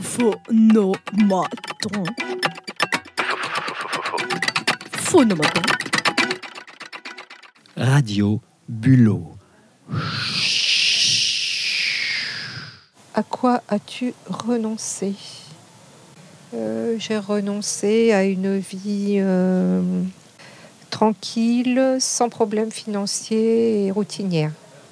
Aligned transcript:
Phonomaton. 0.00 0.94
Phonomaton. 4.96 5.62
Radio 7.76 8.40
Bulot. 8.68 9.36
À 13.14 13.22
quoi 13.22 13.62
as-tu 13.68 14.14
renoncé? 14.28 15.14
Euh, 16.54 16.96
j'ai 16.98 17.18
renoncé 17.18 18.12
à 18.12 18.24
une 18.24 18.58
vie 18.58 19.16
euh, 19.18 19.82
tranquille, 20.88 21.98
sans 22.00 22.30
problème 22.30 22.70
financier 22.70 23.86
et 23.86 23.90
routinière. 23.90 24.52